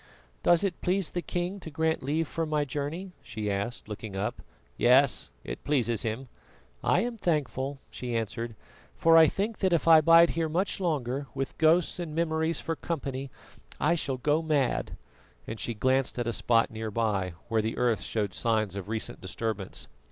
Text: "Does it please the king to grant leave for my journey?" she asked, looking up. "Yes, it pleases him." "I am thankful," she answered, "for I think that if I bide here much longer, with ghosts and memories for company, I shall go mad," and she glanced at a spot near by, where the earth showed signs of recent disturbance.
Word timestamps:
"Does 0.41 0.63
it 0.63 0.81
please 0.81 1.11
the 1.11 1.21
king 1.21 1.59
to 1.59 1.69
grant 1.69 2.01
leave 2.01 2.27
for 2.27 2.47
my 2.47 2.65
journey?" 2.65 3.11
she 3.21 3.51
asked, 3.51 3.87
looking 3.87 4.15
up. 4.15 4.41
"Yes, 4.75 5.29
it 5.43 5.63
pleases 5.63 6.01
him." 6.01 6.27
"I 6.83 7.01
am 7.01 7.17
thankful," 7.17 7.77
she 7.91 8.15
answered, 8.15 8.55
"for 8.95 9.15
I 9.15 9.27
think 9.27 9.59
that 9.59 9.73
if 9.73 9.87
I 9.87 10.01
bide 10.01 10.31
here 10.31 10.49
much 10.49 10.79
longer, 10.79 11.27
with 11.35 11.55
ghosts 11.59 11.99
and 11.99 12.15
memories 12.15 12.59
for 12.59 12.75
company, 12.75 13.29
I 13.79 13.93
shall 13.93 14.17
go 14.17 14.41
mad," 14.41 14.97
and 15.45 15.59
she 15.59 15.75
glanced 15.75 16.17
at 16.17 16.25
a 16.25 16.33
spot 16.33 16.71
near 16.71 16.89
by, 16.89 17.33
where 17.47 17.61
the 17.61 17.77
earth 17.77 18.01
showed 18.01 18.33
signs 18.33 18.75
of 18.75 18.89
recent 18.89 19.21
disturbance. 19.21 19.87